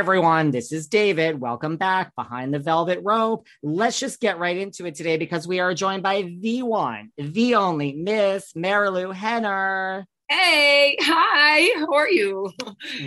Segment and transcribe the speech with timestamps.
[0.00, 0.50] everyone.
[0.50, 1.38] This is David.
[1.38, 3.46] Welcome back behind the velvet rope.
[3.62, 7.56] Let's just get right into it today because we are joined by the one, the
[7.56, 10.06] only Miss Marilou Henner.
[10.26, 11.78] Hey, hi.
[11.80, 12.50] How are you?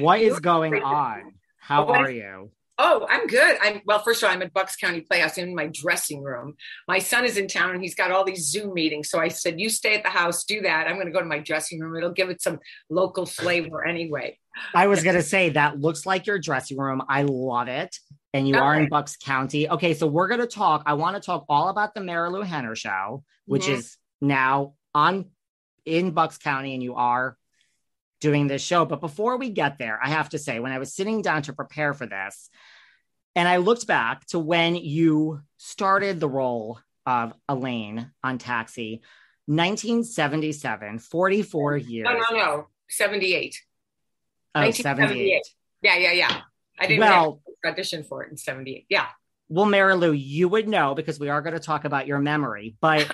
[0.01, 1.31] What is going on?
[1.57, 2.51] How are you?
[2.79, 3.57] Oh, I'm good.
[3.61, 3.99] I'm well.
[3.99, 6.55] First of all, I'm at Bucks County Playhouse in my dressing room.
[6.87, 9.11] My son is in town and he's got all these Zoom meetings.
[9.11, 10.87] So I said, "You stay at the house, do that.
[10.87, 11.95] I'm going to go to my dressing room.
[11.95, 14.39] It'll give it some local flavor anyway."
[14.73, 17.03] I was going to say that looks like your dressing room.
[17.07, 17.95] I love it,
[18.33, 18.63] and you okay.
[18.63, 19.69] are in Bucks County.
[19.69, 20.81] Okay, so we're going to talk.
[20.87, 23.73] I want to talk all about the Marilou Henner show, which mm-hmm.
[23.75, 25.25] is now on
[25.85, 27.37] in Bucks County, and you are
[28.23, 28.85] doing this show.
[28.85, 31.53] But before we get there, I have to say, when I was sitting down to
[31.53, 32.49] prepare for this,
[33.35, 39.01] and I looked back to when you started the role of Elaine on Taxi,
[39.47, 42.05] 1977, 44 years.
[42.09, 43.59] No, no, no, 78.
[44.55, 45.41] Oh, 78.
[45.81, 46.41] Yeah, yeah, yeah.
[46.79, 48.85] I didn't well, audition for it in 78.
[48.87, 49.05] Yeah.
[49.49, 53.11] Well, Marilou, you would know because we are going to talk about your memory, but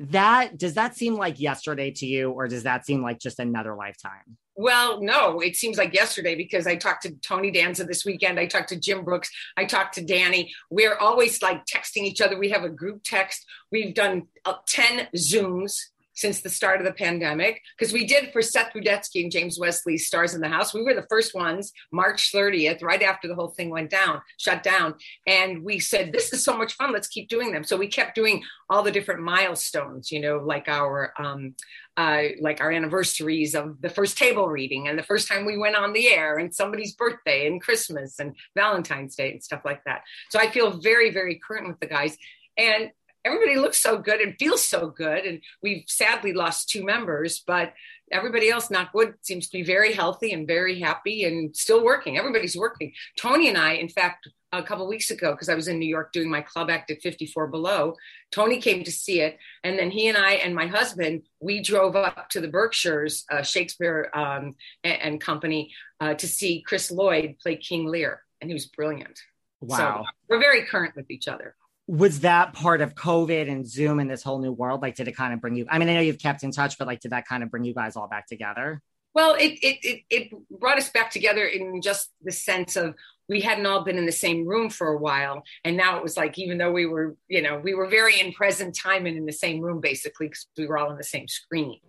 [0.00, 3.74] that does that seem like yesterday to you or does that seem like just another
[3.74, 8.38] lifetime well no it seems like yesterday because i talked to tony danza this weekend
[8.38, 12.38] i talked to jim brooks i talked to danny we're always like texting each other
[12.38, 15.76] we have a group text we've done uh, 10 zooms
[16.18, 19.96] since the start of the pandemic because we did for Seth Rudetsky and James Wesley
[19.96, 20.74] Stars in the House.
[20.74, 24.64] We were the first ones, March 30th, right after the whole thing went down, shut
[24.64, 24.94] down.
[25.28, 26.92] And we said, this is so much fun.
[26.92, 27.62] Let's keep doing them.
[27.62, 31.54] So we kept doing all the different milestones, you know, like our, um,
[31.96, 35.76] uh, like our anniversaries of the first table reading and the first time we went
[35.76, 40.02] on the air and somebody's birthday and Christmas and Valentine's Day and stuff like that.
[40.30, 42.16] So I feel very, very current with the guys.
[42.56, 42.90] And
[43.28, 45.24] everybody looks so good and feels so good.
[45.24, 47.72] And we've sadly lost two members, but
[48.10, 52.16] everybody else, not good, seems to be very healthy and very happy and still working.
[52.16, 52.92] Everybody's working.
[53.18, 56.10] Tony and I, in fact, a couple weeks ago, because I was in New York
[56.12, 57.94] doing my club act at 54 Below,
[58.32, 59.38] Tony came to see it.
[59.62, 63.42] And then he and I and my husband, we drove up to the Berkshires, uh,
[63.42, 68.22] Shakespeare um, and, and, Company, uh, to see Chris Lloyd play King Lear.
[68.40, 69.18] And he was brilliant.
[69.60, 69.76] Wow.
[69.76, 71.54] So we're very current with each other
[71.88, 74.82] was that part of COVID and Zoom and this whole new world?
[74.82, 75.66] Like, did it kind of bring you?
[75.70, 77.64] I mean, I know you've kept in touch, but like, did that kind of bring
[77.64, 78.82] you guys all back together?
[79.14, 82.94] Well, it it it, it brought us back together in just the sense of
[83.26, 86.14] we hadn't all been in the same room for a while, and now it was
[86.16, 89.24] like even though we were, you know, we were very in present time and in
[89.24, 91.80] the same room basically because we were all on the same screen,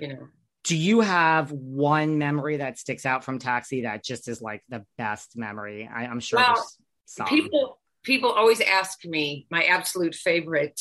[0.00, 0.28] you know.
[0.64, 4.84] Do you have one memory that sticks out from Taxi that just is like the
[4.96, 5.90] best memory?
[5.92, 6.38] I, am sure.
[6.38, 6.64] Well,
[7.28, 10.80] people people always ask me my absolute favorite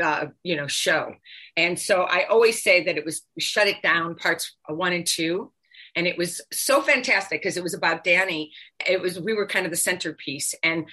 [0.00, 1.14] uh, you know show
[1.56, 5.52] and so i always say that it was shut it down parts one and two
[5.96, 8.52] and it was so fantastic because it was about danny
[8.86, 10.86] it was we were kind of the centerpiece and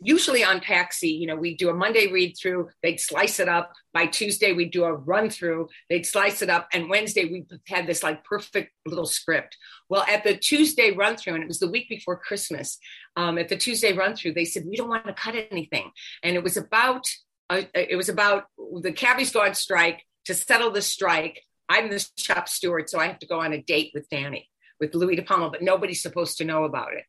[0.00, 3.72] usually on Taxi, you know, we do a Monday read through, they'd slice it up.
[3.92, 6.68] By Tuesday, we'd do a run through, they'd slice it up.
[6.72, 9.56] And Wednesday, we had this like perfect little script.
[9.88, 12.78] Well, at the Tuesday run through, and it was the week before Christmas,
[13.16, 15.90] um, at the Tuesday run through, they said, we don't want to cut anything.
[16.22, 17.04] And it was about,
[17.50, 18.44] uh, uh it was about
[18.80, 21.42] the cabbies go on strike to settle the strike.
[21.68, 24.48] I'm the shop steward, so I have to go on a date with Danny,
[24.80, 27.04] with Louis De Palma, but nobody's supposed to know about it.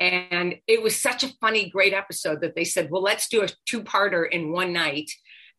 [0.00, 3.48] And it was such a funny, great episode that they said, well, let's do a
[3.66, 5.10] two parter in one night.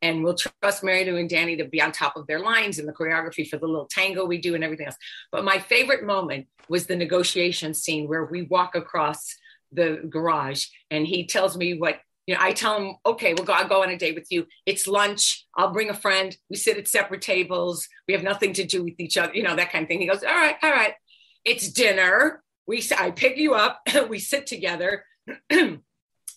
[0.03, 2.93] And we'll trust Marilou and Danny to be on top of their lines and the
[2.93, 4.95] choreography for the little tango we do and everything else.
[5.31, 9.35] But my favorite moment was the negotiation scene where we walk across
[9.71, 11.97] the garage and he tells me what
[12.27, 14.45] you know, I tell him, okay, well, go, I'll go on a date with you.
[14.67, 15.47] It's lunch.
[15.57, 16.35] I'll bring a friend.
[16.51, 17.87] We sit at separate tables.
[18.07, 20.01] We have nothing to do with each other, you know, that kind of thing.
[20.01, 20.93] He goes, all right, all right.
[21.43, 25.03] It's dinner we I pick you up, we sit together.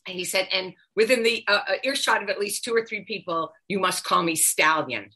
[0.07, 3.05] And he said, and within the uh, uh, earshot of at least two or three
[3.07, 5.09] people, you must call me Stallion.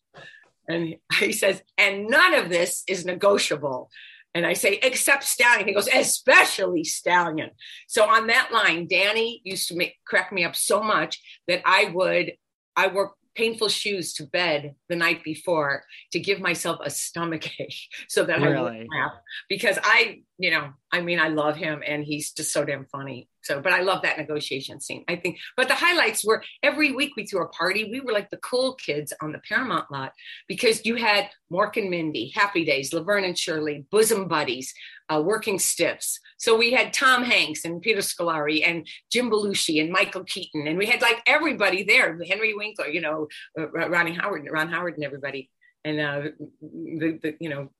[0.66, 3.90] And he says, and none of this is negotiable.
[4.32, 5.68] And I say, except Stallion.
[5.68, 7.50] He goes, especially Stallion.
[7.86, 11.90] So on that line, Danny used to make, crack me up so much that I
[11.92, 12.32] would,
[12.74, 15.82] I wore painful shoes to bed the night before
[16.12, 17.76] to give myself a stomach ache
[18.08, 18.56] so that really?
[18.56, 19.12] I would laugh
[19.50, 23.28] because I you know, I mean, I love him and he's just so damn funny.
[23.42, 25.04] So, but I love that negotiation scene.
[25.08, 27.88] I think, but the highlights were every week we threw a party.
[27.90, 30.12] We were like the cool kids on the Paramount lot
[30.46, 34.72] because you had Mork and Mindy, Happy Days, Laverne and Shirley, Bosom Buddies,
[35.12, 36.20] uh, Working Stiffs.
[36.36, 40.68] So we had Tom Hanks and Peter Scolari and Jim Belushi and Michael Keaton.
[40.68, 43.26] And we had like everybody there Henry Winkler, you know,
[43.58, 45.50] uh, Ronnie Howard, Ron Howard and everybody.
[45.84, 46.22] And uh,
[46.60, 47.70] the, the, you know,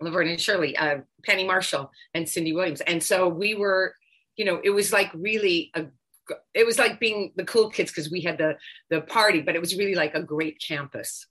[0.00, 2.80] Laverne and Shirley, uh, Penny Marshall, and Cindy Williams.
[2.80, 3.94] And so we were,
[4.36, 5.86] you know, it was like really a,
[6.54, 8.54] it was like being the cool kids because we had the
[8.90, 11.26] the party, but it was really like a great campus.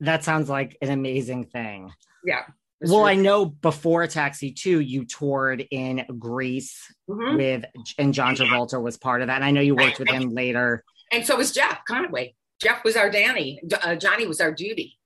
[0.00, 1.92] That sounds like an amazing thing.
[2.24, 2.42] Yeah.
[2.82, 6.78] Well, really- I know before Taxi 2, you toured in Greece
[7.08, 7.36] mm-hmm.
[7.36, 7.64] with,
[7.98, 9.36] and John Travolta was part of that.
[9.36, 10.84] And I know you worked with him later.
[11.10, 12.34] And so was Jeff Conaway.
[12.60, 13.62] Jeff was our Danny.
[13.82, 14.98] Uh, Johnny was our Doody.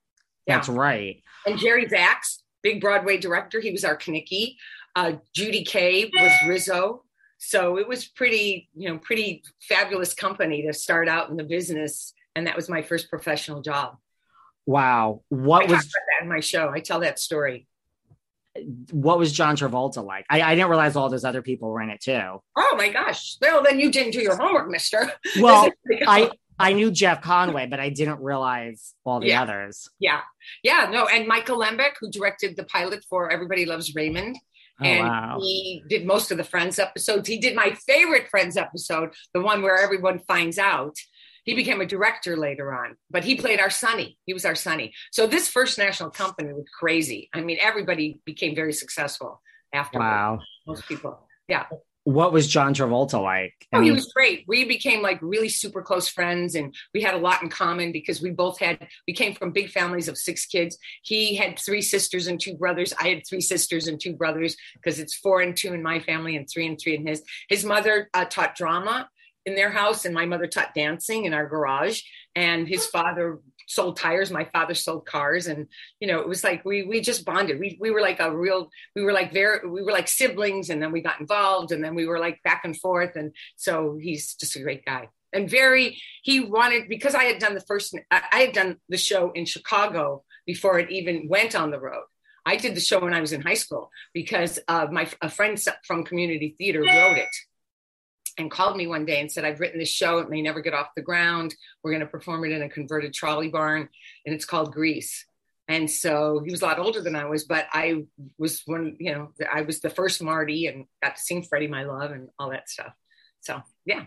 [0.49, 0.57] Yeah.
[0.57, 1.23] That's right.
[1.47, 3.61] And Jerry Zaks big Broadway director.
[3.61, 4.57] He was our Kenickie.
[4.95, 7.05] Uh, Judy Kaye was Rizzo.
[7.39, 12.13] So it was pretty, you know, pretty fabulous company to start out in the business.
[12.37, 13.97] And that was my first professional job.
[14.67, 15.23] Wow.
[15.31, 16.69] What I was that in my show?
[16.73, 17.67] I tell that story.
[18.91, 20.27] What was John Travolta like?
[20.29, 22.43] I, I, didn't realize all those other people were in it too.
[22.57, 23.37] Oh my gosh.
[23.41, 25.11] Well, then you didn't do your homework, mister.
[25.41, 25.71] Well,
[26.07, 26.31] I,
[26.61, 29.43] I knew Jeff Conaway, but I didn't realize all the yeah.
[29.43, 29.89] others.
[29.99, 30.21] Yeah.
[30.63, 30.91] Yeah.
[30.93, 31.07] No.
[31.07, 34.37] And Michael Lembeck, who directed the pilot for Everybody Loves Raymond.
[34.81, 35.37] Oh, and wow.
[35.41, 37.27] he did most of the Friends episodes.
[37.29, 40.97] He did my favorite Friends episode, the one where everyone finds out.
[41.45, 44.19] He became a director later on, but he played our Sonny.
[44.27, 44.93] He was our Sonny.
[45.13, 47.31] So this first national company was crazy.
[47.33, 49.41] I mean, everybody became very successful
[49.73, 49.99] after.
[49.99, 50.41] Wow.
[50.67, 51.21] Most people.
[51.49, 51.65] Yeah
[52.15, 53.55] what was John Travolta like?
[53.73, 54.45] oh, he was great.
[54.49, 58.21] We became like really super close friends and we had a lot in common because
[58.21, 60.77] we both had, we came from big families of six kids.
[61.03, 62.93] He had three sisters and two brothers.
[62.99, 66.37] I had three sisters and two brothers because it's four and two in my family
[66.37, 67.23] and three and three in his.
[67.49, 69.09] His mother uh, taught drama
[69.47, 72.03] in their house and my mother taught dancing in our garage
[72.35, 75.69] and his father sold tires my father sold cars and
[76.01, 78.69] you know it was like we we just bonded we we were like a real
[78.97, 81.95] we were like very we were like siblings and then we got involved and then
[81.95, 86.01] we were like back and forth and so he's just a great guy and very
[86.23, 90.21] he wanted because i had done the first i had done the show in chicago
[90.47, 92.03] before it even went on the road
[92.45, 95.63] i did the show when i was in high school because uh, my a friend
[95.87, 97.29] from community theater wrote it
[98.41, 100.19] and called me one day and said, I've written this show.
[100.19, 101.55] It may never get off the ground.
[101.83, 103.89] We're going to perform it in a converted trolley barn,
[104.27, 105.27] and it's called Grease.
[105.69, 108.07] And so he was a lot older than I was, but I
[108.39, 111.85] was one, you know, I was the first Marty and got to sing Freddie My
[111.85, 112.93] Love and all that stuff.
[113.41, 114.07] So, yeah.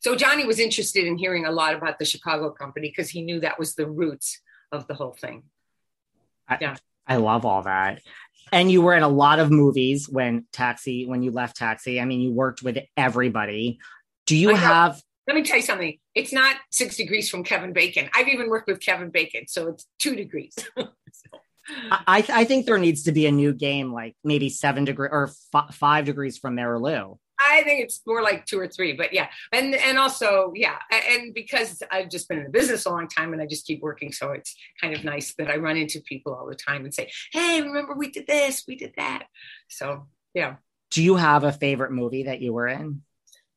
[0.00, 3.40] So Johnny was interested in hearing a lot about the Chicago company because he knew
[3.40, 4.40] that was the roots
[4.72, 5.42] of the whole thing.
[6.48, 6.76] I, yeah.
[7.06, 8.02] I love all that.
[8.52, 12.00] And you were in a lot of movies when Taxi, when you left Taxi.
[12.00, 13.78] I mean, you worked with everybody.
[14.26, 15.00] Do you have?
[15.26, 15.98] Let me tell you something.
[16.14, 18.10] It's not six degrees from Kevin Bacon.
[18.14, 20.54] I've even worked with Kevin Bacon, so it's two degrees.
[21.90, 25.30] I, I think there needs to be a new game, like maybe seven degree or
[25.54, 27.18] f- five degrees from Marilou.
[27.50, 31.34] I think it's more like two or three, but yeah, and and also yeah, and
[31.34, 34.12] because I've just been in the business a long time and I just keep working,
[34.12, 37.10] so it's kind of nice that I run into people all the time and say,
[37.32, 39.24] "Hey, remember we did this, we did that."
[39.68, 40.56] So yeah.
[40.90, 43.00] Do you have a favorite movie that you were in?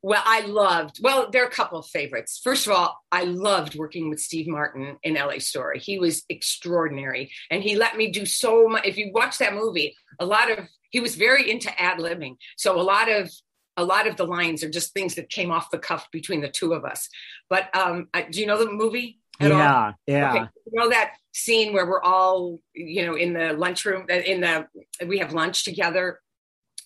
[0.02, 2.40] Well, I loved, well, there are a couple of favorites.
[2.42, 5.78] First of all, I loved working with Steve Martin in LA Story.
[5.80, 7.30] He was extraordinary.
[7.50, 8.86] And he let me do so much.
[8.86, 12.36] If you watch that movie, a lot of, he was very into ad libbing.
[12.56, 13.28] So a lot of
[13.76, 16.48] a lot of the lines are just things that came off the cuff between the
[16.48, 17.08] two of us.
[17.50, 19.20] But um, I, do you know the movie?
[19.40, 19.92] yeah, all?
[20.06, 20.30] yeah.
[20.30, 20.40] Okay.
[20.72, 24.66] You know that scene where we're all, you know, in the lunchroom, uh, in the
[25.06, 26.20] we have lunch together,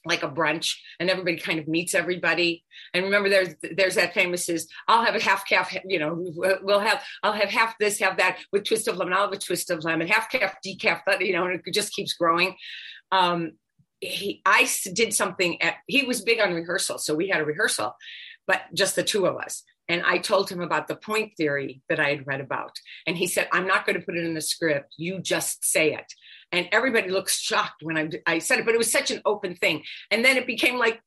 [0.05, 2.65] like a brunch, and everybody kind of meets everybody.
[2.93, 6.81] And remember, there's there's that famous is I'll have a half calf, you know, we'll
[6.81, 9.71] have I'll have half this, have that with twist of lemon, I'll have a twist
[9.71, 12.57] of lemon, half calf, decaf, you know, and it just keeps growing.
[13.13, 13.53] Um,
[14.01, 16.99] he, I did something at, he was big on rehearsal.
[16.99, 17.95] So we had a rehearsal,
[18.47, 19.63] but just the two of us.
[19.89, 22.71] And I told him about the point theory that I had read about.
[23.07, 24.95] And he said, I'm not going to put it in the script.
[24.97, 26.05] You just say it.
[26.53, 29.55] And everybody looks shocked when I, I said it, but it was such an open
[29.57, 29.83] thing.
[30.11, 31.01] And then it became like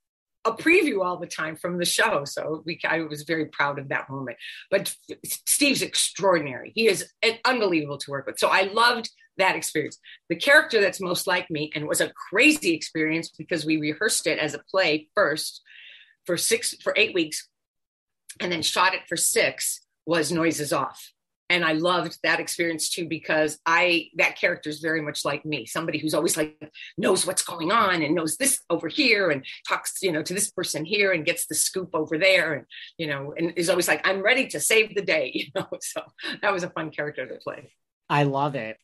[0.46, 2.26] a preview all the time from the show.
[2.26, 4.38] So we, I was very proud of that moment.
[4.70, 4.94] But
[5.26, 6.72] Steve's extraordinary.
[6.76, 7.10] He is
[7.46, 8.40] unbelievable to work with.
[8.40, 10.00] So I loved that experience.
[10.30, 14.38] The character that's most like me, and was a crazy experience because we rehearsed it
[14.40, 15.62] as a play first
[16.26, 17.48] for six, for eight weeks,
[18.42, 21.13] and then shot it for six, was Noises Off
[21.54, 25.66] and I loved that experience too because I that character is very much like me,
[25.68, 26.58] somebody who's always like
[26.98, 30.50] knows what's going on and knows this over here and talks, you know, to this
[30.50, 32.66] person here and gets the scoop over there and
[32.98, 35.68] you know, and is always like I'm ready to save the day, you know.
[35.80, 36.02] So
[36.42, 37.72] that was a fun character to play.
[38.10, 38.78] I love it.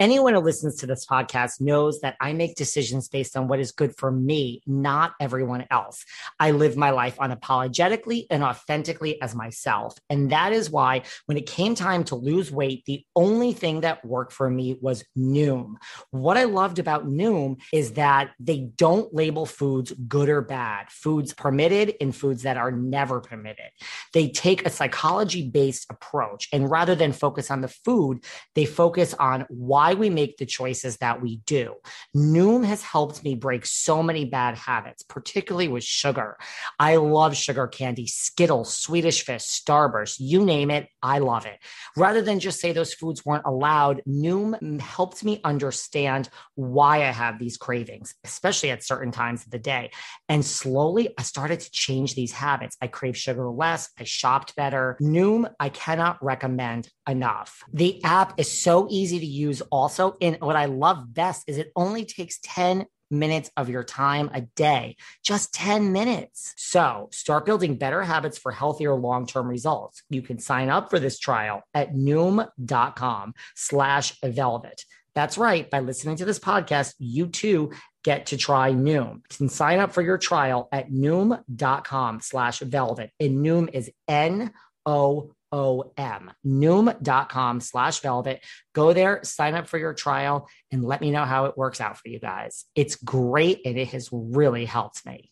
[0.00, 3.70] Anyone who listens to this podcast knows that I make decisions based on what is
[3.72, 6.04] good for me, not everyone else.
[6.40, 9.96] I live my life unapologetically and authentically as myself.
[10.10, 14.04] And that is why, when it came time to lose weight, the only thing that
[14.04, 15.74] worked for me was Noom.
[16.10, 21.32] What I loved about Noom is that they don't label foods good or bad, foods
[21.32, 23.70] permitted and foods that are never permitted.
[24.14, 26.48] They take a psychology based approach.
[26.52, 30.46] And rather than focus on the food, they focus on why why we make the
[30.46, 31.74] choices that we do.
[32.16, 36.36] Noom has helped me break so many bad habits, particularly with sugar.
[36.78, 41.58] I love sugar candy, Skittles, Swedish Fish, Starburst, you name it, I love it.
[41.96, 47.38] Rather than just say those foods weren't allowed, Noom helped me understand why I have
[47.38, 49.90] these cravings, especially at certain times of the day.
[50.28, 52.76] And slowly I started to change these habits.
[52.80, 54.96] I crave sugar less, I shopped better.
[55.02, 57.62] Noom, I cannot recommend enough.
[57.72, 61.72] The app is so easy to use also, in what I love best is it
[61.74, 66.52] only takes 10 minutes of your time a day, just 10 minutes.
[66.58, 70.02] So start building better habits for healthier long-term results.
[70.10, 74.82] You can sign up for this trial at noom.com slash velvet.
[75.14, 75.68] That's right.
[75.70, 79.14] By listening to this podcast, you too get to try Noom.
[79.16, 83.10] You can sign up for your trial at noom.com slash velvet.
[83.20, 84.52] And Noom is N
[84.86, 88.44] O O-M, noom.com slash velvet.
[88.72, 91.98] Go there, sign up for your trial, and let me know how it works out
[91.98, 92.64] for you guys.
[92.74, 95.30] It's great and it has really helped me.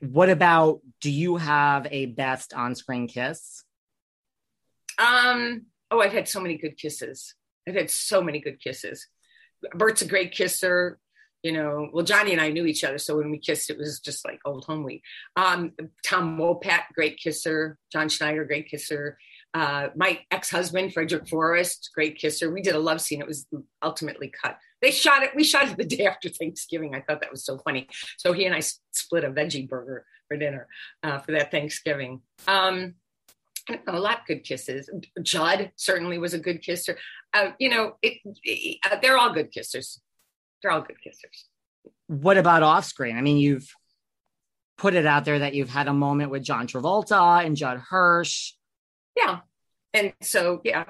[0.00, 3.62] What about do you have a best on-screen kiss?
[4.98, 7.34] Um, oh, I've had so many good kisses.
[7.68, 9.06] I've had so many good kisses.
[9.74, 10.98] Bert's a great kisser
[11.42, 12.98] you know, well, Johnny and I knew each other.
[12.98, 15.02] So when we kissed, it was just like old home week.
[15.36, 15.72] Um,
[16.04, 17.78] Tom Wopat, great kisser.
[17.92, 19.16] John Schneider, great kisser.
[19.54, 22.52] Uh, my ex-husband, Frederick Forrest, great kisser.
[22.52, 23.20] We did a love scene.
[23.20, 23.46] It was
[23.82, 24.58] ultimately cut.
[24.82, 25.30] They shot it.
[25.34, 26.94] We shot it the day after Thanksgiving.
[26.94, 27.88] I thought that was so funny.
[28.16, 30.66] So he and I split a veggie burger for dinner
[31.02, 32.20] uh, for that Thanksgiving.
[32.46, 32.94] Um,
[33.86, 34.88] a lot of good kisses.
[35.22, 36.96] Judd certainly was a good kisser.
[37.34, 39.98] Uh, you know, it, it, uh, they're all good kissers
[40.62, 41.44] they're all good kissers.
[42.06, 43.16] What about off screen?
[43.16, 43.68] I mean, you've
[44.76, 48.52] put it out there that you've had a moment with John Travolta and Judd Hirsch.
[49.16, 49.40] Yeah.
[49.94, 50.84] And so, yeah.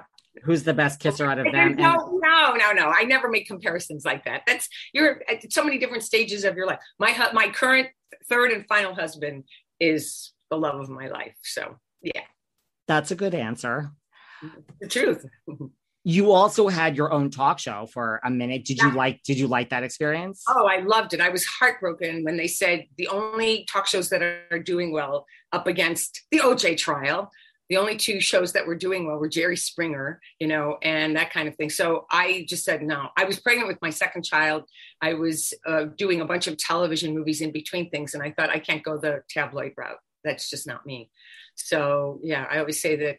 [0.45, 1.75] Who's the best kisser out of them?
[1.77, 2.87] No, no, no, no.
[2.91, 4.43] I never make comparisons like that.
[4.47, 6.79] That's you're at so many different stages of your life.
[7.01, 7.89] My my current
[8.29, 9.45] third and final husband
[9.81, 11.35] is the love of my life.
[11.43, 12.23] So, yeah.
[12.87, 13.91] That's a good answer.
[14.81, 15.27] The truth.
[16.09, 18.65] you also had your own talk show for a minute.
[18.65, 18.87] Did yeah.
[18.91, 20.43] you like did you like that experience?
[20.49, 21.21] Oh, I loved it.
[21.21, 25.67] I was heartbroken when they said the only talk shows that are doing well up
[25.67, 27.31] against the OJ trial.
[27.69, 31.31] The only two shows that were doing well were Jerry Springer, you know, and that
[31.31, 31.69] kind of thing.
[31.69, 33.09] So I just said no.
[33.19, 34.63] I was pregnant with my second child.
[35.03, 38.49] I was uh, doing a bunch of television movies in between things, and I thought
[38.49, 39.99] I can't go the tabloid route.
[40.25, 41.11] That's just not me.
[41.55, 43.17] So yeah, I always say that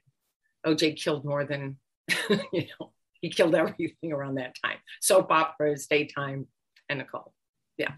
[0.65, 1.77] OJ killed more than
[2.51, 4.77] you know, he killed everything around that time.
[5.01, 6.47] Soap operas, daytime,
[6.87, 7.31] and a cult.
[7.77, 7.91] Yeah.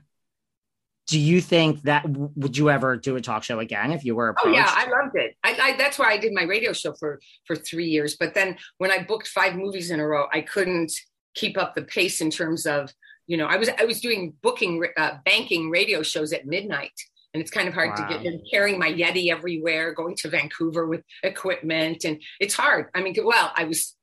[1.08, 4.30] Do you think that would you ever do a talk show again if you were?
[4.30, 4.50] Approached?
[4.56, 5.36] Oh yeah, I loved it.
[5.44, 8.16] I, I, that's why I did my radio show for for three years.
[8.18, 10.92] But then when I booked five movies in a row, I couldn't
[11.36, 12.94] keep up the pace in terms of
[13.28, 16.92] you know I was I was doing booking uh, banking radio shows at midnight
[17.34, 18.08] and it's kind of hard wow.
[18.08, 22.88] to get and carrying my yeti everywhere going to vancouver with equipment and it's hard
[22.94, 23.96] i mean well i was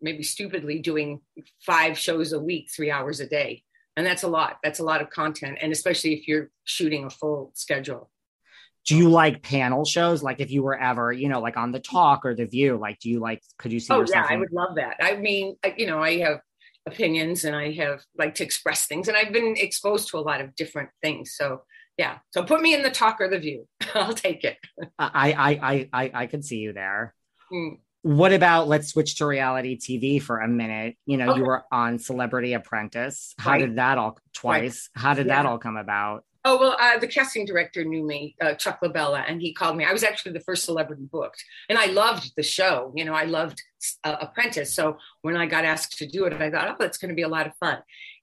[0.00, 1.20] maybe stupidly doing
[1.60, 3.62] five shows a week, three hours a day.
[3.96, 4.58] And that's a lot.
[4.62, 5.58] That's a lot of content.
[5.60, 8.10] And especially if you're shooting a full schedule.
[8.84, 10.22] Do you like panel shows?
[10.22, 13.00] Like if you were ever, you know, like on the talk or the view, like
[13.00, 14.26] do you like could you see oh, yourself?
[14.28, 14.96] Yeah, in- I would love that.
[15.00, 16.38] I mean, I, you know, I have
[16.86, 20.40] opinions and I have like to express things and I've been exposed to a lot
[20.40, 21.34] of different things.
[21.36, 21.62] So
[21.96, 22.18] yeah.
[22.30, 23.66] So put me in the talk or the view.
[23.94, 24.58] I'll take it.
[24.98, 27.14] I I I I I could see you there.
[27.52, 30.96] Mm what about let's switch to reality TV for a minute?
[31.06, 31.40] You know, okay.
[31.40, 33.34] you were on Celebrity Apprentice.
[33.36, 33.58] How right.
[33.58, 34.88] did that all twice?
[34.94, 35.02] Right.
[35.02, 35.42] How did yeah.
[35.42, 36.24] that all come about?
[36.44, 39.84] Oh well, uh, the casting director knew me, uh, Chuck Labella, and he called me.
[39.84, 42.92] I was actually the first celebrity booked, and I loved the show.
[42.94, 43.60] You know, I loved
[44.04, 44.72] uh, Apprentice.
[44.72, 47.22] So when I got asked to do it, I thought, oh, that's going to be
[47.22, 47.78] a lot of fun.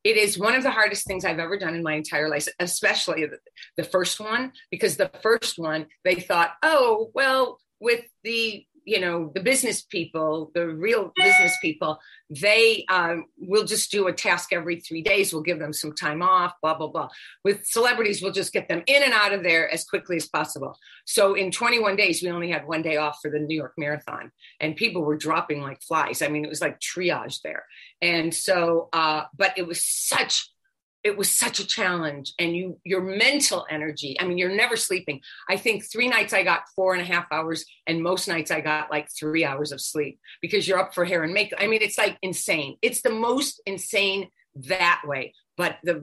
[0.06, 3.25] It is one of the hardest things I've ever done in my entire life, especially
[3.25, 3.38] the,
[3.75, 9.32] the first one, because the first one they thought, oh well, with the you know
[9.34, 12.00] the business people the real business people
[12.30, 16.22] they um, will just do a task every three days we'll give them some time
[16.22, 17.10] off blah blah blah
[17.44, 20.75] with celebrities we'll just get them in and out of there as quickly as possible
[21.06, 24.32] so in 21 days we only had one day off for the new york marathon
[24.60, 27.66] and people were dropping like flies i mean it was like triage there
[28.02, 30.53] and so uh, but it was such
[31.04, 35.20] it was such a challenge and you your mental energy i mean you're never sleeping
[35.50, 38.62] i think three nights i got four and a half hours and most nights i
[38.62, 41.82] got like three hours of sleep because you're up for hair and makeup i mean
[41.82, 45.96] it's like insane it's the most insane that way but the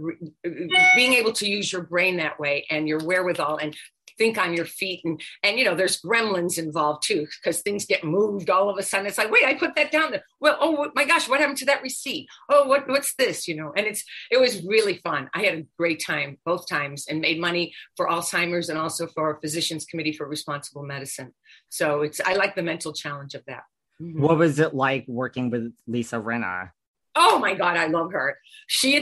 [0.95, 3.77] being able to use your brain that way and your wherewithal and
[4.21, 8.05] think on your feet and and you know there's gremlins involved too because things get
[8.05, 10.23] moved all of a sudden it's like wait i put that down there.
[10.43, 13.73] well oh my gosh what happened to that receipt oh what what's this you know
[13.75, 17.41] and it's it was really fun i had a great time both times and made
[17.41, 21.33] money for alzheimer's and also for our physicians committee for responsible medicine
[21.71, 23.63] so it's i like the mental challenge of that
[24.01, 26.69] what was it like working with lisa rinna
[27.17, 28.37] oh my god i love her
[28.67, 29.01] she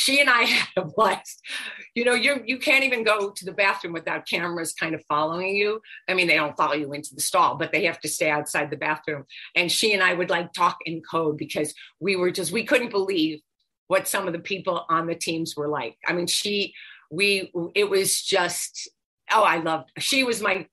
[0.00, 1.40] she and I had a blast.
[1.94, 5.54] You know, you you can't even go to the bathroom without cameras kind of following
[5.54, 5.80] you.
[6.08, 8.70] I mean, they don't follow you into the stall, but they have to stay outside
[8.70, 9.24] the bathroom.
[9.54, 12.90] And she and I would like talk in code because we were just we couldn't
[12.90, 13.40] believe
[13.88, 15.96] what some of the people on the teams were like.
[16.06, 16.72] I mean, she
[17.10, 18.90] we it was just
[19.32, 19.90] oh, I loved.
[19.98, 20.66] She was my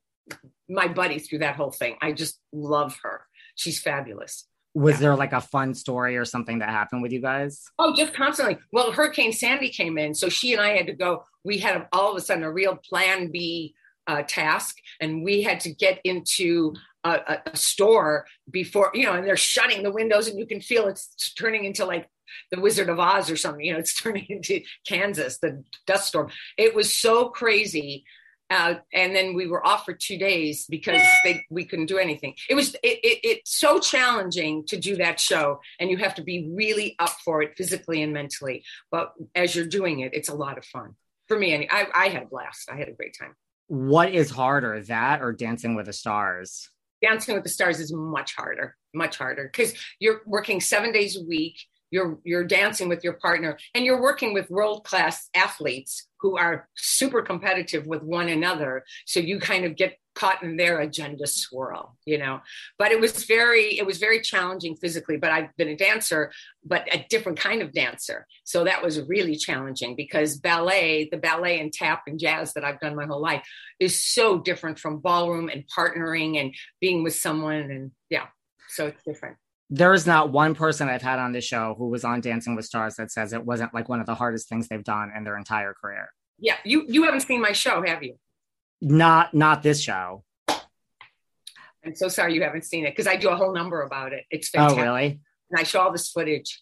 [0.70, 1.98] my buddy through that whole thing.
[2.02, 3.22] I just love her.
[3.56, 4.46] She's fabulous
[4.78, 5.00] was yeah.
[5.00, 7.64] there like a fun story or something that happened with you guys?
[7.80, 8.60] Oh, just constantly.
[8.72, 11.24] Well, Hurricane Sandy came in, so she and I had to go.
[11.44, 13.74] We had all of a sudden a real Plan B
[14.06, 19.26] uh, task, and we had to get into a, a, store before you know, and
[19.26, 22.08] they're shutting the windows, and you can feel it's turning into like
[22.52, 23.66] the Wizard of Oz or something.
[23.66, 26.30] You know, it's turning into Kansas, the dust storm.
[26.56, 28.06] It was so crazy
[28.50, 32.34] uh, and then we were off for two days because they, we couldn't do anything.
[32.50, 36.24] It was it, it, it's so challenging to do that show, and you have to
[36.24, 38.64] be really up for it physically and mentally.
[38.90, 40.96] But as you're doing it, it's a lot of fun
[41.28, 41.68] for me.
[41.70, 42.72] I, I had a blast.
[42.72, 43.36] I had a great time.
[43.68, 46.70] What is harder, that or Dancing with the Stars?
[47.02, 51.24] Dancing with the Stars is much harder, much harder because you're working seven days a
[51.24, 51.58] week
[51.92, 56.68] you're you're dancing with your partner and you're working with world class athletes who are
[56.76, 61.96] super competitive with one another so you kind of get caught in their agenda swirl
[62.06, 62.42] you know
[62.80, 66.32] but it was very it was very challenging physically but i've been a dancer
[66.66, 71.60] but a different kind of dancer so that was really challenging because ballet the ballet
[71.60, 73.48] and tap and jazz that i've done my whole life
[73.80, 78.26] is so different from ballroom and partnering and being with someone and yeah
[78.68, 79.38] so it's different
[79.70, 82.66] there is not one person I've had on this show who was on Dancing with
[82.66, 85.38] Stars that says it wasn't like one of the hardest things they've done in their
[85.38, 86.08] entire career.
[86.40, 88.16] Yeah, you you haven't seen my show, have you?
[88.82, 90.24] Not not this show.
[91.86, 94.26] I'm so sorry you haven't seen it because I do a whole number about it.
[94.30, 94.80] It's oh, fantastic.
[94.80, 95.20] Oh, really?
[95.52, 96.62] And I show all this footage.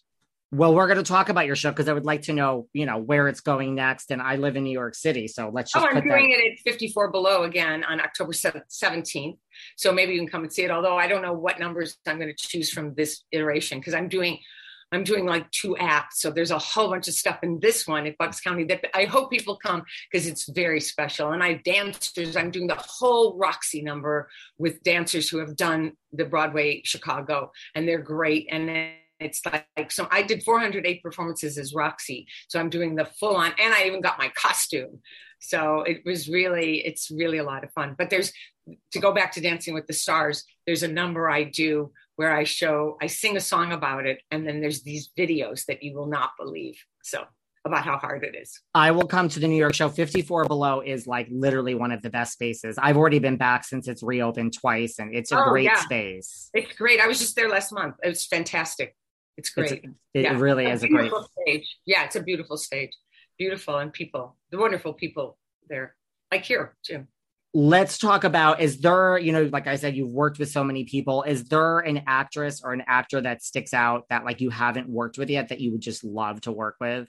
[0.52, 2.86] Well, we're going to talk about your show because I would like to know, you
[2.86, 4.12] know, where it's going next.
[4.12, 5.72] And I live in New York City, so let's.
[5.72, 6.38] Just oh, I'm doing that...
[6.38, 9.38] it at 54 Below again on October 17th.
[9.76, 10.70] So maybe you can come and see it.
[10.70, 14.08] Although I don't know what numbers I'm going to choose from this iteration because I'm
[14.08, 14.38] doing,
[14.92, 16.20] I'm doing like two acts.
[16.20, 19.06] So there's a whole bunch of stuff in this one at Bucks County that I
[19.06, 19.82] hope people come
[20.12, 21.32] because it's very special.
[21.32, 22.36] And I have dancers.
[22.36, 24.28] I'm doing the whole Roxy number
[24.58, 28.46] with dancers who have done the Broadway Chicago, and they're great.
[28.52, 33.04] And then it's like so i did 408 performances as roxy so i'm doing the
[33.04, 35.00] full on and i even got my costume
[35.40, 38.32] so it was really it's really a lot of fun but there's
[38.92, 42.44] to go back to dancing with the stars there's a number i do where i
[42.44, 46.08] show i sing a song about it and then there's these videos that you will
[46.08, 47.24] not believe so
[47.64, 48.62] about how hard it is.
[48.76, 49.88] I will come to the New York show.
[49.88, 52.78] 54 Below is like literally one of the best spaces.
[52.78, 55.80] I've already been back since it's reopened twice and it's a oh, great yeah.
[55.80, 56.48] space.
[56.54, 57.00] It's great.
[57.00, 57.96] I was just there last month.
[58.04, 58.94] It was fantastic.
[59.36, 59.72] It's great.
[59.72, 60.32] It's, it yeah.
[60.38, 61.76] really is a great stage.
[61.84, 62.90] Yeah, it's a beautiful stage.
[63.38, 65.36] Beautiful and people, the wonderful people
[65.68, 65.94] there,
[66.32, 67.06] like here, Jim.
[67.52, 70.84] Let's talk about is there, you know, like I said, you've worked with so many
[70.84, 71.22] people.
[71.22, 75.16] Is there an actress or an actor that sticks out that like you haven't worked
[75.18, 77.08] with yet that you would just love to work with?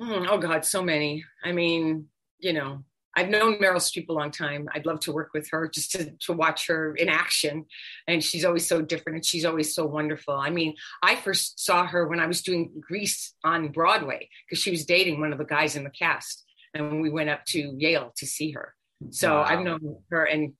[0.00, 1.24] Mm, oh God, so many.
[1.44, 2.06] I mean,
[2.38, 2.82] you know,
[3.14, 4.68] I've known Meryl Streep a long time.
[4.74, 7.66] I'd love to work with her just to, to watch her in action.
[8.06, 10.34] And she's always so different and she's always so wonderful.
[10.34, 14.70] I mean, I first saw her when I was doing Grease on Broadway because she
[14.70, 16.44] was dating one of the guys in the cast.
[16.74, 18.74] And we went up to Yale to see her.
[19.10, 19.42] So wow.
[19.42, 20.54] I've known her and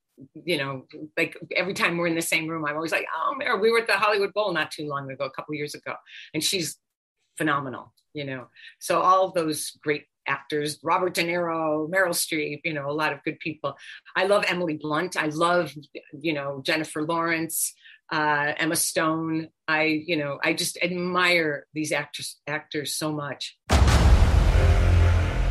[0.45, 0.85] you know,
[1.17, 3.79] like every time we're in the same room, I'm always like, oh, Meryl, we were
[3.79, 5.95] at the Hollywood Bowl not too long ago, a couple years ago.
[6.35, 6.77] And she's
[7.39, 8.49] phenomenal, you know.
[8.79, 13.23] So all those great actors, Robert De Niro, Meryl Streep, you know, a lot of
[13.25, 13.77] good people.
[14.17, 15.17] I love Emily Blunt.
[15.17, 15.73] I love,
[16.21, 17.75] you know, Jennifer Lawrence,
[18.11, 19.49] uh, Emma Stone.
[19.69, 23.57] I, you know, I just admire these actors, actors so much.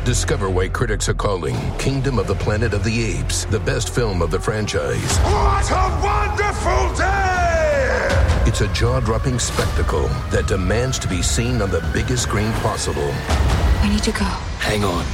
[0.04, 4.20] Discover why critics are calling Kingdom of the Planet of the Apes the best film
[4.20, 5.18] of the franchise.
[5.18, 7.28] What a wonderful day!
[8.44, 13.14] It's a jaw dropping spectacle that demands to be seen on the biggest screen possible.
[13.82, 14.24] We need to go.
[14.62, 15.04] Hang on.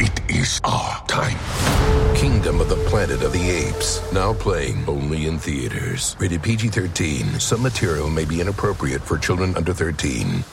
[0.00, 1.36] It is our time.
[2.14, 4.10] Kingdom of the Planet of the Apes.
[4.12, 6.14] Now playing only in theaters.
[6.20, 7.40] Rated PG 13.
[7.40, 10.44] Some material may be inappropriate for children under 13.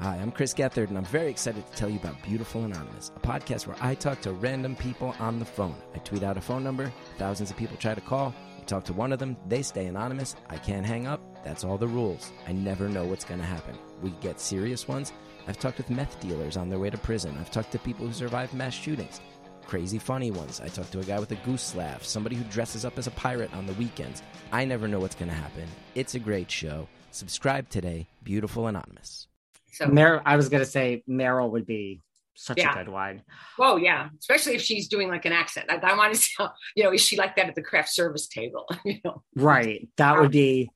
[0.00, 3.20] Hi, I'm Chris Gethard, and I'm very excited to tell you about Beautiful Anonymous, a
[3.20, 5.74] podcast where I talk to random people on the phone.
[5.94, 8.34] I tweet out a phone number, thousands of people try to call.
[8.60, 10.36] I talk to one of them, they stay anonymous.
[10.50, 11.20] I can't hang up.
[11.42, 12.32] That's all the rules.
[12.46, 15.12] I never know what's going to happen we get serious ones.
[15.48, 17.34] I've talked with meth dealers on their way to prison.
[17.40, 19.20] I've talked to people who survived mass shootings.
[19.66, 20.60] Crazy funny ones.
[20.60, 23.10] I talked to a guy with a goose laugh, somebody who dresses up as a
[23.12, 24.22] pirate on the weekends.
[24.52, 25.64] I never know what's going to happen.
[25.94, 26.86] It's a great show.
[27.12, 28.06] Subscribe today.
[28.22, 29.26] Beautiful Anonymous.
[29.72, 32.00] So Mer- I was going to say Meryl would be
[32.34, 32.72] such yeah.
[32.78, 33.22] a good one.
[33.60, 35.70] Oh yeah, especially if she's doing like an accent.
[35.70, 37.88] I, I want to see, how, you know, is she like that at the craft
[37.90, 38.68] service table?
[38.84, 39.88] you know, right.
[39.96, 40.68] That would be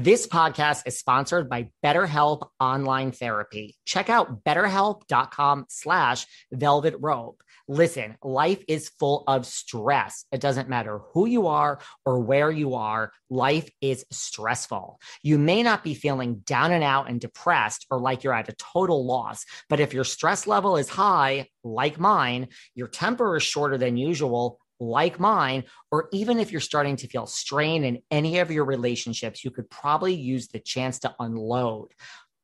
[0.00, 3.74] this podcast is sponsored by BetterHelp Online Therapy.
[3.84, 7.42] Check out betterhelp.com slash velvet rope.
[7.66, 10.24] Listen, life is full of stress.
[10.30, 15.00] It doesn't matter who you are or where you are, life is stressful.
[15.20, 18.54] You may not be feeling down and out and depressed or like you're at a
[18.56, 23.76] total loss, but if your stress level is high, like mine, your temper is shorter
[23.78, 28.50] than usual, like mine, or even if you're starting to feel strain in any of
[28.50, 31.88] your relationships, you could probably use the chance to unload.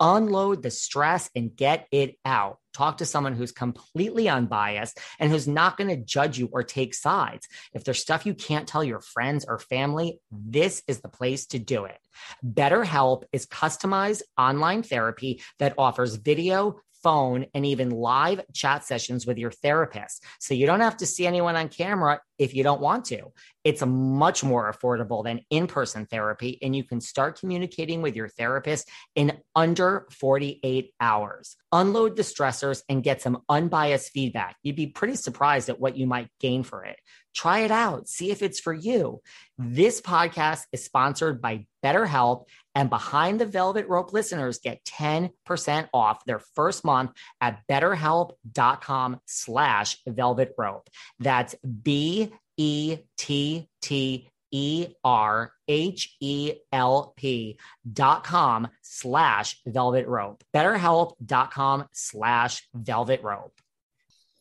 [0.00, 2.58] Unload the stress and get it out.
[2.72, 6.92] Talk to someone who's completely unbiased and who's not going to judge you or take
[6.92, 7.46] sides.
[7.72, 11.60] If there's stuff you can't tell your friends or family, this is the place to
[11.60, 11.98] do it.
[12.44, 19.36] BetterHelp is customized online therapy that offers video, phone, and even live chat sessions with
[19.38, 20.24] your therapist.
[20.40, 23.32] So you don't have to see anyone on camera if you don't want to.
[23.62, 28.28] It's much more affordable than in person therapy, and you can start communicating with your
[28.28, 31.56] therapist in under 48 hours.
[31.72, 34.56] Unload the stressors and get some unbiased feedback.
[34.62, 36.96] You'd be pretty surprised at what you might gain for it.
[37.34, 39.20] Try it out, see if it's for you.
[39.58, 45.30] This podcast is sponsored by BetterHelp, and Behind the Velvet Rope listeners get 10%
[45.94, 50.88] off their first month at betterhelp.com slash velvet rope.
[51.20, 57.58] That's B E T T E R H E L P
[57.90, 60.44] dot com slash velvet rope.
[60.54, 63.52] BetterHelp.com slash velvet rope.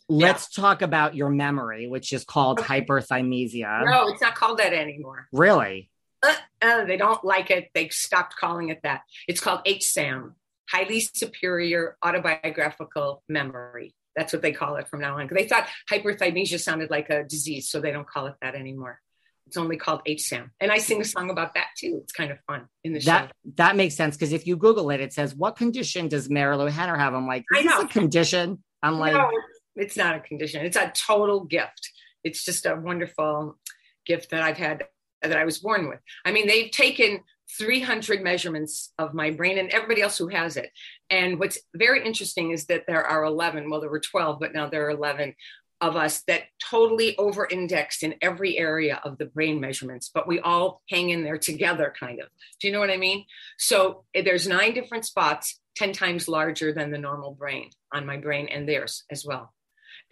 [0.10, 3.86] Let's talk about your memory, which is called hyperthymesia.
[3.89, 5.28] No, it's not called that anymore.
[5.32, 5.89] Really?
[6.21, 7.69] Uh, uh, they don't like it.
[7.73, 9.02] They stopped calling it that.
[9.28, 10.34] It's called HSAM,
[10.69, 13.95] highly superior autobiographical memory.
[14.15, 15.30] That's what they call it from now on.
[15.32, 18.99] They thought hyperthymesia sounded like a disease, so they don't call it that anymore.
[19.47, 20.52] It's only called HSAM.
[20.60, 21.99] And I sing a song about that too.
[22.04, 23.52] It's kind of fun in the that, show.
[23.56, 26.95] That makes sense because if you Google it, it says, What condition does Marilou Henner
[26.97, 27.13] have?
[27.13, 27.82] I'm like, I know.
[27.82, 28.63] a condition.
[28.82, 29.30] I'm like, no,
[29.76, 30.65] it's not a condition.
[30.65, 31.89] It's a total gift.
[32.23, 33.58] It's just a wonderful
[34.06, 34.86] gift that I've had
[35.21, 35.99] that I was born with.
[36.26, 37.21] I mean, they've taken
[37.57, 40.71] 300 measurements of my brain and everybody else who has it.
[41.09, 44.69] And what's very interesting is that there are 11, well, there were 12, but now
[44.69, 45.35] there are 11
[45.81, 50.39] of us that totally over indexed in every area of the brain measurements, but we
[50.39, 52.29] all hang in there together, kind of.
[52.61, 53.25] Do you know what I mean?
[53.57, 58.17] So eh, there's nine different spots, 10 times larger than the normal brain on my
[58.17, 59.53] brain and theirs as well.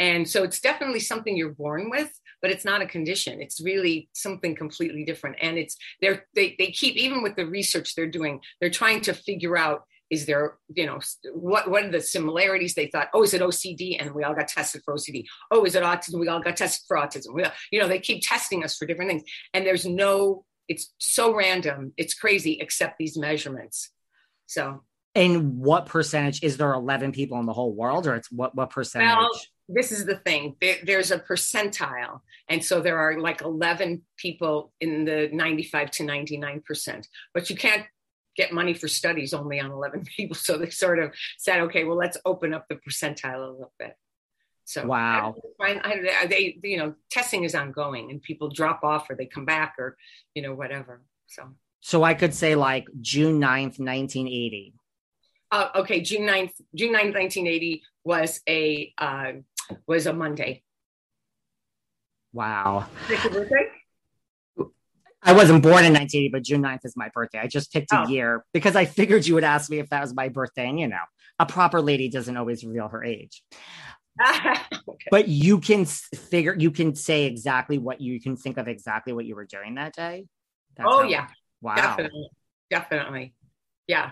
[0.02, 2.12] And so it's definitely something you're born with,
[2.42, 3.40] but it's not a condition.
[3.40, 5.36] It's really something completely different.
[5.40, 9.14] And it's they're, they they keep even with the research they're doing, they're trying to
[9.14, 11.00] figure out is there you know
[11.34, 14.46] what what are the similarities they thought oh is it ocd and we all got
[14.50, 17.52] tested for ocd oh is it autism we all got tested for autism we all,
[17.72, 21.94] you know they keep testing us for different things and there's no it's so random
[21.96, 23.90] it's crazy except these measurements
[24.48, 24.82] so
[25.16, 28.70] and what percentage is there 11 people in the whole world or it's what what
[28.70, 29.30] percentage well,
[29.68, 34.72] this is the thing there, there's a percentile and so there are like 11 people
[34.80, 37.86] in the 95 to 99 percent but you can't
[38.38, 41.98] get money for studies only on 11 people so they sort of said okay well
[41.98, 43.96] let's open up the percentile a little bit
[44.66, 45.80] so wow I,
[46.22, 49.76] I, they you know testing is ongoing and people drop off or they come back
[49.78, 49.96] or
[50.34, 51.44] you know whatever so
[51.82, 54.74] so i could say like june 9th 1980
[55.54, 59.34] uh, okay, June 9th, June 9th, 1980 was a uh,
[59.88, 60.64] was a Monday.
[62.34, 62.88] Wow.
[63.10, 63.66] Is your birthday?
[65.24, 67.40] I wasn't born in 1980, but June 9th is my birthday.
[67.40, 68.08] I just picked a oh.
[68.08, 70.68] year because I figured you would ask me if that was my birthday.
[70.68, 70.98] And, you know,
[71.38, 73.44] a proper lady doesn't always reveal her age.
[74.36, 74.58] okay.
[75.12, 79.14] But you can figure, you can say exactly what you, you can think of exactly
[79.14, 80.26] what you were doing that day.
[80.76, 81.28] That's oh, yeah.
[81.62, 81.76] Wow.
[81.76, 82.28] Definitely.
[82.72, 83.36] Definitely.
[83.86, 84.12] Yeah.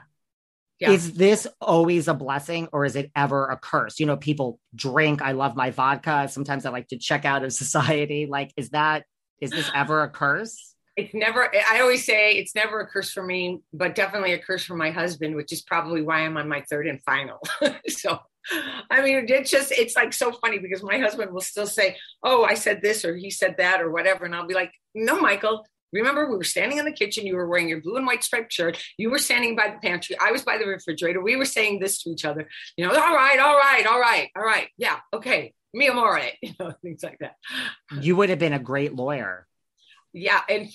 [0.79, 0.91] Yeah.
[0.91, 3.99] Is this always a blessing or is it ever a curse?
[3.99, 5.21] You know, people drink.
[5.21, 6.27] I love my vodka.
[6.31, 8.25] Sometimes I like to check out of society.
[8.29, 9.03] Like, is that,
[9.41, 10.73] is this ever a curse?
[10.95, 14.63] It's never, I always say it's never a curse for me, but definitely a curse
[14.65, 17.39] for my husband, which is probably why I'm on my third and final.
[17.89, 18.19] so,
[18.89, 22.43] I mean, it's just, it's like so funny because my husband will still say, Oh,
[22.45, 24.23] I said this or he said that or whatever.
[24.25, 27.25] And I'll be like, No, Michael, Remember, we were standing in the kitchen.
[27.25, 28.81] You were wearing your blue and white striped shirt.
[28.97, 30.15] You were standing by the pantry.
[30.19, 31.21] I was by the refrigerator.
[31.21, 32.47] We were saying this to each other,
[32.77, 34.67] you know, all right, all right, all right, all right.
[34.77, 37.35] Yeah, okay, me, I'm all right, you know, things like that.
[38.01, 39.47] You would have been a great lawyer.
[40.13, 40.71] Yeah, and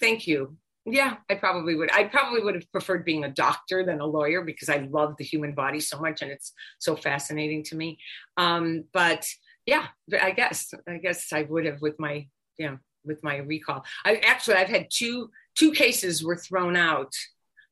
[0.00, 0.56] thank you.
[0.88, 1.90] Yeah, I probably would.
[1.90, 5.24] I probably would have preferred being a doctor than a lawyer because I love the
[5.24, 7.98] human body so much and it's so fascinating to me.
[8.36, 9.26] Um, but
[9.66, 9.86] yeah,
[10.20, 13.84] I guess I guess I would have with my yeah with my recall.
[14.04, 17.12] I actually I've had two two cases were thrown out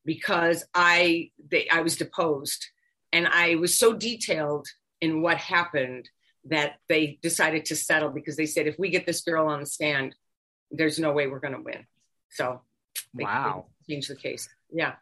[0.04, 2.64] because I they, I was deposed
[3.12, 4.68] and I was so detailed
[5.00, 6.08] in what happened
[6.46, 9.66] that they decided to settle because they said if we get this girl on the
[9.66, 10.14] stand,
[10.70, 11.86] there's no way we're going to win.
[12.30, 12.62] So
[13.14, 14.48] they, wow, they change the case.
[14.72, 14.94] Yeah.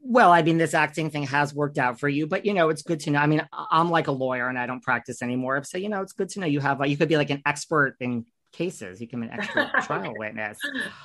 [0.00, 2.82] Well, I mean, this acting thing has worked out for you, but you know, it's
[2.82, 3.18] good to know.
[3.18, 5.62] I mean, I'm like a lawyer and I don't practice anymore.
[5.64, 6.80] So you know, it's good to know you have.
[6.80, 9.00] A, you could be like an expert in cases.
[9.00, 10.58] You can be an extra trial witness.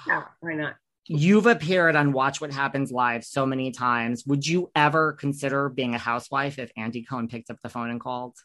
[0.06, 0.76] Yeah, why not?
[1.10, 4.26] You've appeared on Watch What Happens Live so many times.
[4.26, 8.00] Would you ever consider being a housewife if Andy Cohen picked up the phone and
[8.02, 8.36] called?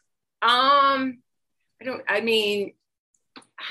[0.41, 1.19] Um,
[1.81, 2.73] I don't, I mean,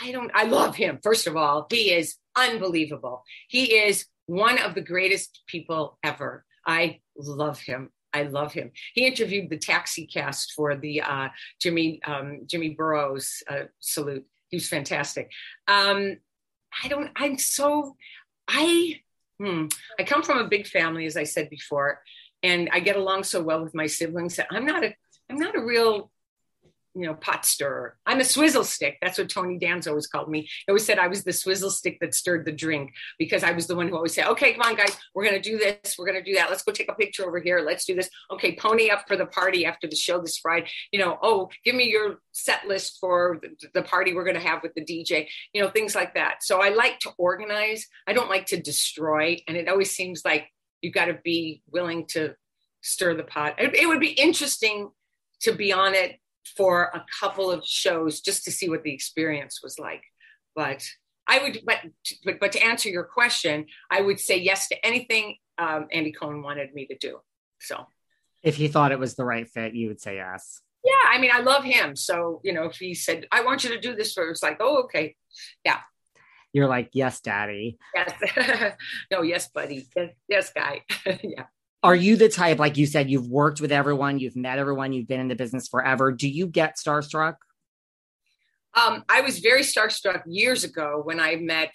[0.03, 0.99] I don't, I love him.
[1.03, 3.25] First of all, he is unbelievable.
[3.49, 6.45] He is one of the greatest people ever.
[6.67, 7.91] I love him.
[8.15, 8.73] I love him.
[8.93, 11.29] He interviewed the taxi cast for the uh,
[11.63, 15.33] Jimmy um, Jimmy Burrows uh, salute, he's fantastic.
[15.67, 16.19] Um,
[16.85, 17.11] I don't.
[17.17, 17.97] I'm so.
[18.47, 19.01] I.
[19.41, 19.67] Hmm,
[19.99, 22.01] I come from a big family, as I said before,
[22.45, 24.95] and I get along so well with my siblings that I'm not a.
[25.29, 26.12] I'm not a real
[26.95, 27.97] you know, pot stirrer.
[28.05, 28.99] I'm a swizzle stick.
[29.01, 30.43] That's what Tony Danza always called me.
[30.43, 33.67] He always said I was the swizzle stick that stirred the drink because I was
[33.67, 35.97] the one who always said, okay, come on, guys, we're going to do this.
[35.99, 36.51] We're going to do that.
[36.51, 37.61] Let's go take a picture over here.
[37.61, 38.11] Let's do this.
[38.31, 40.69] Okay, pony up for the party after the show this Friday.
[40.93, 43.41] You know, oh, give me your set list for
[43.73, 46.43] the party we're going to have with the DJ, you know, things like that.
[46.43, 47.87] So I like to organize.
[48.07, 49.39] I don't like to destroy.
[49.49, 50.45] And it always seems like
[50.83, 52.35] you've got to be willing to
[52.83, 53.55] stir the pot.
[53.59, 54.91] It would be interesting
[55.41, 56.19] to be on it
[56.57, 60.03] for a couple of shows just to see what the experience was like.
[60.55, 60.85] But
[61.27, 61.79] I would, but
[62.25, 66.43] but, but to answer your question, I would say yes to anything um, Andy Cohen
[66.43, 67.19] wanted me to do.
[67.61, 67.87] So,
[68.43, 70.61] if he thought it was the right fit, you would say yes.
[70.85, 71.95] Yeah, I mean, I love him.
[71.97, 74.59] So you know, if he said, "I want you to do this," for it's like,
[74.61, 75.17] oh, okay,
[75.65, 75.79] yeah.
[76.53, 77.79] You're like, yes, daddy.
[77.95, 78.75] Yes.
[79.11, 79.87] no, yes, buddy.
[79.97, 80.83] Yes, yes guy.
[81.23, 81.45] yeah
[81.83, 85.09] are you the type, like you said, you've worked with everyone, you've met everyone, you've
[85.09, 86.13] been in the business forever.
[86.13, 87.37] Do you get starstruck?
[88.75, 91.75] Um, I was very starstruck years ago when I met.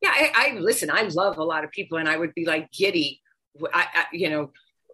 [0.00, 0.88] Yeah, I, I, listen.
[0.92, 3.20] I love a lot of people, and I would be like giddy.
[3.74, 4.52] I, I you know,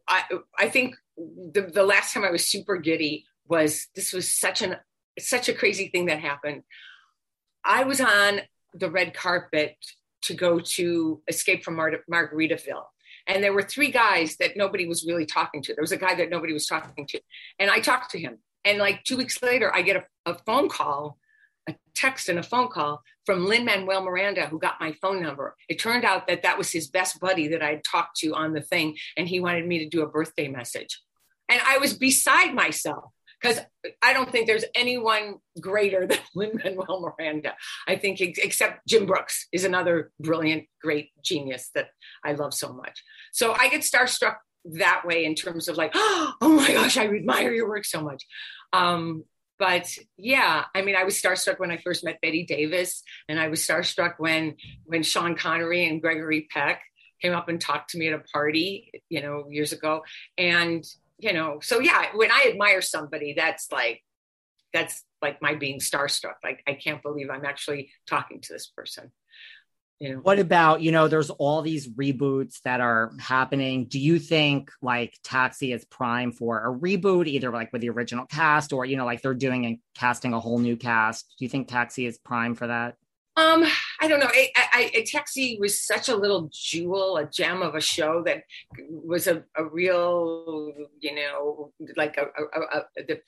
[0.09, 0.23] I
[0.59, 4.77] I think the, the last time I was super giddy was this was such an
[5.19, 6.62] such a crazy thing that happened.
[7.62, 8.40] I was on
[8.73, 9.77] the red carpet
[10.23, 12.87] to go to Escape from Mar- Margaritaville,
[13.27, 15.75] and there were three guys that nobody was really talking to.
[15.75, 17.21] There was a guy that nobody was talking to.
[17.59, 18.39] And I talked to him.
[18.65, 21.19] And like two weeks later, I get a, a phone call,
[21.69, 25.55] a text and a phone call from Lin Manuel Miranda, who got my phone number.
[25.69, 28.53] It turned out that that was his best buddy that I had talked to on
[28.53, 28.97] the thing.
[29.17, 31.01] And he wanted me to do a birthday message.
[31.49, 33.13] And I was beside myself
[33.45, 33.61] because
[34.03, 37.55] I don't think there's anyone greater than Lin Manuel Miranda.
[37.87, 41.89] I think, except Jim Brooks, is another brilliant, great genius that
[42.25, 43.03] I love so much.
[43.33, 44.37] So I get starstruck
[44.73, 48.25] that way in terms of like, oh my gosh, I admire your work so much.
[48.73, 49.25] Um,
[49.59, 53.49] but yeah, I mean, I was starstruck when I first met Bette Davis, and I
[53.49, 56.81] was starstruck when when Sean Connery and Gregory Peck
[57.23, 60.03] came up and talked to me at a party, you know, years ago,
[60.39, 60.83] and
[61.18, 64.03] you know, so yeah, when I admire somebody, that's like,
[64.72, 66.35] that's like my being starstruck.
[66.42, 69.12] Like, I can't believe I'm actually talking to this person.
[70.00, 70.20] You know?
[70.20, 73.87] What about, you know, there's all these reboots that are happening.
[73.87, 78.27] Do you think like Taxi is prime for a reboot, either like with the original
[78.27, 81.33] cast or, you know, like they're doing and casting a whole new cast?
[81.38, 82.96] Do you think Taxi is prime for that?
[83.37, 83.64] Um,
[84.05, 84.29] I don't know.
[84.31, 88.43] I, I, I, Taxi was such a little jewel, a gem of a show that
[88.90, 92.25] was a, a real, you know, like a,
[92.71, 93.21] a, a the,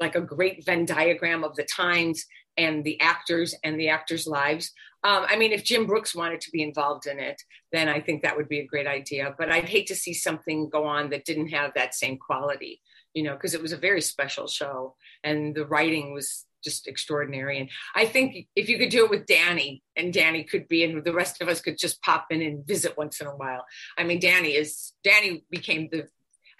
[0.00, 2.26] like a great Venn diagram of the times
[2.56, 4.72] and the actors and the actors' lives.
[5.04, 8.22] Um, I mean, if Jim Brooks wanted to be involved in it, then I think
[8.24, 9.36] that would be a great idea.
[9.38, 12.80] But I'd hate to see something go on that didn't have that same quality,
[13.14, 17.58] you know, because it was a very special show and the writing was just extraordinary.
[17.58, 21.04] And I think if you could do it with Danny, and Danny could be, and
[21.04, 23.64] the rest of us could just pop in and visit once in a while.
[23.96, 26.06] I mean, Danny is Danny became the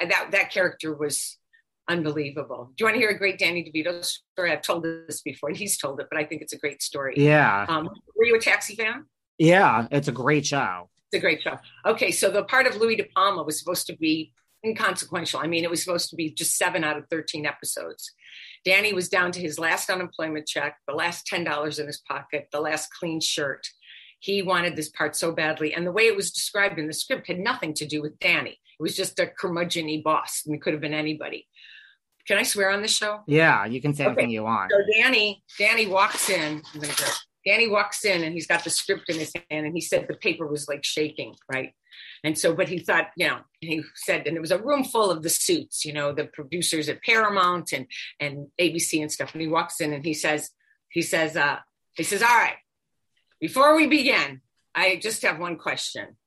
[0.01, 1.39] that that character was
[1.89, 2.71] unbelievable.
[2.77, 4.53] Do you want to hear a great Danny DeVito story?
[4.53, 7.15] I've told this before, and he's told it, but I think it's a great story.
[7.17, 7.67] Yeah.
[7.69, 7.85] Um,
[8.17, 9.05] were you a Taxi fan?
[9.39, 10.91] Yeah, it's a great show.
[11.11, 11.59] It's a great show.
[11.87, 14.35] Okay, so the part of Louis De Palma was supposed to be
[14.67, 15.41] inconsequential.
[15.41, 18.13] I mean, it was supposed to be just seven out of 13 episodes.
[18.65, 22.61] Danny was down to his last unemployment check, the last $10 in his pocket, the
[22.61, 23.67] last clean shirt.
[24.21, 25.75] He wanted this part so badly.
[25.75, 28.59] And the way it was described in the script had nothing to do with Danny.
[28.79, 31.47] It was just a curmudgeon boss, and it could have been anybody.
[32.27, 33.21] Can I swear on the show?
[33.27, 34.13] Yeah, you can say okay.
[34.13, 34.71] anything you want.
[34.71, 36.63] So Danny, Danny walks in.
[36.75, 36.95] I'm gonna
[37.49, 40.13] Danny walks in and he's got the script in his hand and he said the
[40.15, 41.73] paper was like shaking, right?
[42.23, 45.11] And so, but he thought, you know, he said, and it was a room full
[45.11, 47.87] of the suits, you know, the producers at Paramount and
[48.21, 49.33] and ABC and stuff.
[49.33, 50.51] And he walks in and he says,
[50.91, 51.57] he says, uh,
[51.95, 52.57] he says, all right,
[53.41, 54.43] before we begin,
[54.75, 56.19] I just have one question.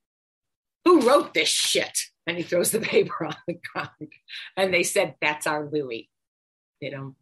[0.86, 2.00] Who wrote this shit?
[2.26, 4.12] And he throws the paper on the ground.
[4.58, 6.10] And they said, that's our Louis,
[6.80, 7.16] you know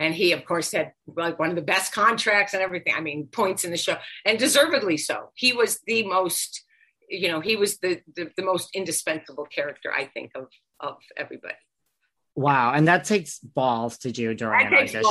[0.00, 3.26] and he of course had like one of the best contracts and everything i mean
[3.30, 6.64] points in the show and deservedly so he was the most
[7.08, 10.46] you know he was the the, the most indispensable character i think of
[10.80, 11.54] of everybody
[12.34, 15.02] wow and that takes balls to do during an audition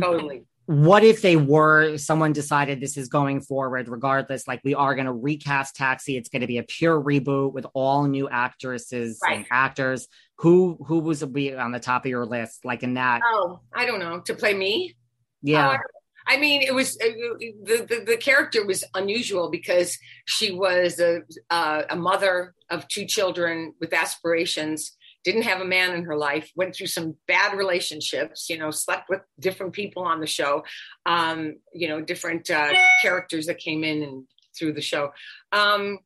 [0.00, 4.94] totally what if they were someone decided this is going forward regardless like we are
[4.94, 9.20] going to recast taxi it's going to be a pure reboot with all new actresses
[9.22, 9.38] right.
[9.38, 13.20] and actors who who was be on the top of your list, like in that?
[13.24, 14.20] Oh, I don't know.
[14.20, 14.96] To play me?
[15.42, 15.68] Yeah.
[15.70, 15.76] Uh,
[16.26, 17.04] I mean, it was uh,
[17.64, 21.20] the, the, the character was unusual because she was a
[21.50, 26.50] uh, a mother of two children with aspirations, didn't have a man in her life,
[26.56, 30.64] went through some bad relationships, you know, slept with different people on the show,
[31.06, 34.24] um, you know, different uh, characters that came in and
[34.58, 35.12] through the show.
[35.52, 35.98] Um,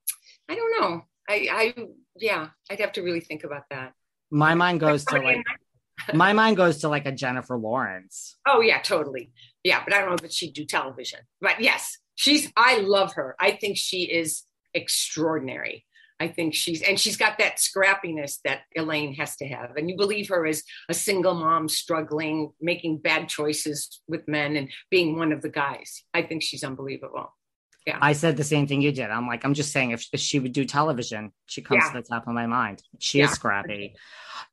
[0.49, 1.03] I don't know.
[1.31, 1.75] I, I
[2.17, 3.93] yeah, I'd have to really think about that
[4.31, 5.43] my mind goes to like
[6.15, 8.37] my mind goes to like a Jennifer Lawrence.
[8.47, 9.31] Oh yeah, totally.
[9.65, 11.21] Yeah, but I don't know if she'd do television.
[11.41, 13.37] But yes, she's I love her.
[13.39, 15.85] I think she is extraordinary.
[16.21, 19.77] I think she's and she's got that scrappiness that Elaine has to have.
[19.77, 24.69] And you believe her as a single mom struggling, making bad choices with men and
[24.91, 26.03] being one of the guys.
[26.13, 27.31] I think she's unbelievable.
[27.89, 27.97] Yeah.
[28.03, 29.09] I said the same thing you did.
[29.11, 31.93] I'm like, I'm just saying, if, if she would do television, she comes yeah.
[31.93, 32.83] to the top of my mind.
[32.99, 33.25] She yeah.
[33.25, 33.95] is scrappy.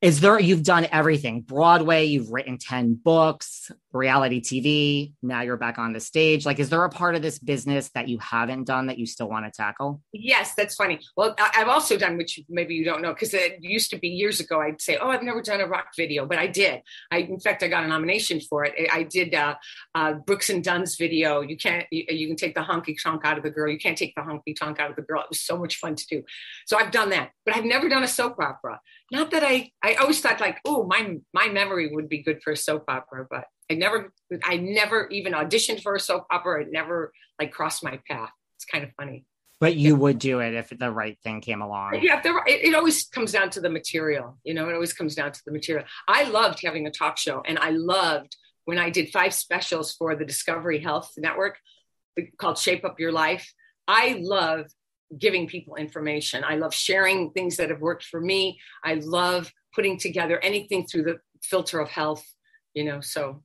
[0.02, 5.80] Is there, you've done everything Broadway, you've written 10 books, reality TV, now you're back
[5.80, 6.46] on the stage.
[6.46, 9.30] Like, is there a part of this business that you haven't done that you still
[9.30, 10.02] want to tackle?
[10.14, 11.00] Yes, that's funny.
[11.16, 14.40] Well, I've also done, which maybe you don't know, because it used to be years
[14.40, 16.82] ago, I'd say, oh, I've never done a rock video, but I did.
[17.10, 18.74] I, in fact, I got a nomination for it.
[18.92, 19.56] I did uh,
[19.96, 21.42] uh, Brooks and Dunn's video.
[21.42, 23.72] You can't, you, you can take the honky tonk out of the girl.
[23.72, 25.22] You can't take the honky tonk out of the girl.
[25.22, 26.24] It was so much fun to do.
[26.68, 28.80] So I've done that, but I've never done a soap opera.
[29.12, 32.52] Not that I, I always thought like, oh, my, my memory would be good for
[32.52, 36.62] a soap opera, but I never, I never even auditioned for a soap opera.
[36.64, 38.30] It never like crossed my path.
[38.58, 39.26] It's kind of funny.
[39.60, 42.00] But you would do it if the right thing came along.
[42.02, 44.38] Yeah, it, it always comes down to the material.
[44.44, 45.86] You know, it always comes down to the material.
[46.08, 48.36] I loved having a talk show, and I loved
[48.66, 51.58] when I did five specials for the Discovery Health Network
[52.38, 53.52] called Shape Up Your Life.
[53.88, 54.66] I love
[55.18, 56.44] giving people information.
[56.44, 58.60] I love sharing things that have worked for me.
[58.84, 62.26] I love putting together anything through the filter of health,
[62.74, 63.00] you know.
[63.00, 63.42] So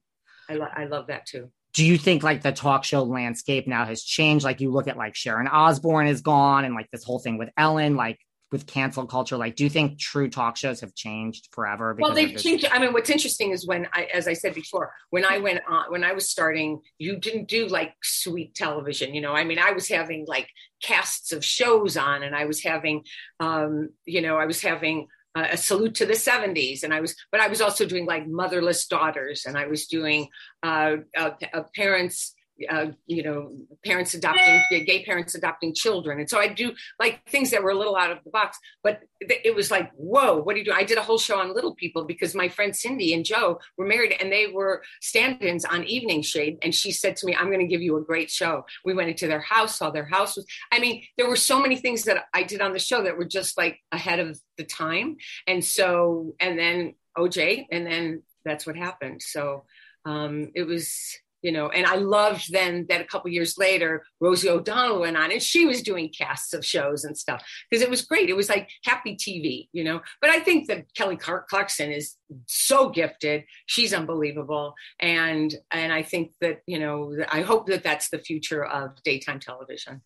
[0.51, 3.85] I, lo- I love that too do you think like the talk show landscape now
[3.87, 4.45] has changed?
[4.45, 7.49] Like you look at like Sharon Osbourne is gone and like this whole thing with
[7.57, 8.19] Ellen, like
[8.51, 11.97] with cancel culture, like do you think true talk shows have changed forever?
[11.97, 12.67] Well, they've changed.
[12.73, 15.93] I mean, what's interesting is when I, as I said before, when I went on,
[15.93, 19.71] when I was starting, you didn't do like sweet television, you know, I mean, I
[19.71, 20.49] was having like
[20.83, 23.05] casts of shows on and I was having,
[23.39, 27.15] um, you know, I was having uh, a salute to the 70s and i was
[27.31, 30.29] but i was also doing like motherless daughters and i was doing
[30.63, 32.35] uh, uh, uh parents
[32.69, 33.53] uh, you know,
[33.85, 37.75] parents adopting gay parents adopting children, and so I do like things that were a
[37.77, 38.59] little out of the box.
[38.83, 40.73] But th- it was like, whoa, what do you do?
[40.73, 43.87] I did a whole show on little people because my friend Cindy and Joe were
[43.87, 47.61] married, and they were stand-ins on Evening Shade, and she said to me, "I'm going
[47.61, 50.47] to give you a great show." We went into their house, saw their house was.
[50.73, 53.25] I mean, there were so many things that I did on the show that were
[53.25, 58.77] just like ahead of the time, and so and then OJ, and then that's what
[58.77, 59.23] happened.
[59.23, 59.65] So
[60.05, 64.49] um, it was you know and i loved then that a couple years later rosie
[64.49, 68.03] o'donnell went on and she was doing casts of shows and stuff because it was
[68.03, 72.17] great it was like happy tv you know but i think that kelly clarkson is
[72.47, 78.11] so gifted she's unbelievable and and i think that you know i hope that that's
[78.11, 80.01] the future of daytime television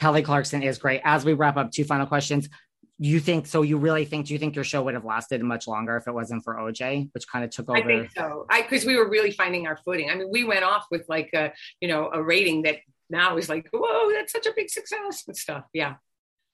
[0.00, 2.48] kelly clarkson is great as we wrap up two final questions
[2.98, 5.68] you think so you really think do you think your show would have lasted much
[5.68, 8.62] longer if it wasn't for oj which kind of took over i think so i
[8.62, 11.52] because we were really finding our footing i mean we went off with like a
[11.80, 12.76] you know a rating that
[13.08, 15.94] now is like whoa that's such a big success and stuff yeah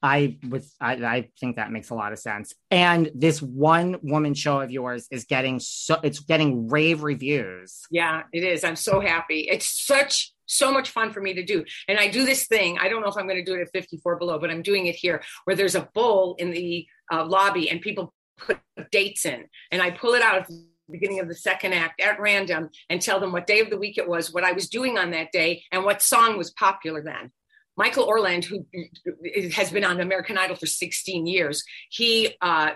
[0.02, 2.52] I was I, I, think that makes a lot of sense.
[2.70, 7.84] And this one woman show of yours is getting so it's getting rave reviews.
[7.90, 8.64] Yeah, it is.
[8.64, 9.48] I'm so happy.
[9.50, 11.64] It's such so much fun for me to do.
[11.88, 12.78] And I do this thing.
[12.78, 14.86] I don't know if I'm going to do it at 54 below, but I'm doing
[14.86, 18.58] it here where there's a bowl in the uh, lobby and people put
[18.90, 19.44] dates in.
[19.70, 23.00] And I pull it out at the beginning of the second act at random and
[23.00, 25.32] tell them what day of the week it was, what I was doing on that
[25.32, 27.30] day, and what song was popular then.
[27.76, 28.66] Michael Orland, who
[29.54, 32.70] has been on American Idol for 16 years, he uh,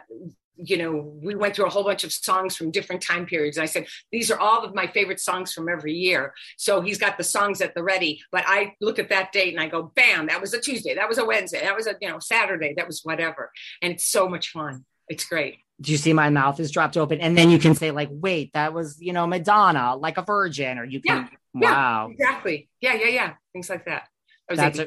[0.59, 0.93] you know,
[1.23, 3.59] we went through a whole bunch of songs from different time periods.
[3.59, 6.33] I said, these are all of my favorite songs from every year.
[6.57, 9.63] So he's got the songs at the ready, but I look at that date and
[9.63, 10.95] I go, bam, that was a Tuesday.
[10.97, 11.61] That was a Wednesday.
[11.63, 12.75] That was a, you know, Saturday.
[12.77, 13.53] That was whatever.
[13.83, 14.85] And it's so much fun.
[15.09, 15.59] It's great.
[15.81, 17.21] Do you see my mouth is dropped open?
[17.21, 20.77] And then you can say like, wait, that was, you know, Madonna, like a virgin,
[20.77, 22.07] or you can, yeah, wow.
[22.09, 22.69] Yeah, exactly.
[22.81, 22.95] Yeah.
[22.95, 23.09] Yeah.
[23.09, 23.35] Yeah.
[23.53, 24.09] Things like that.
[24.51, 24.81] was That's